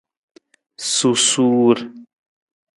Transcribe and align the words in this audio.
Susuur. 0.93 1.75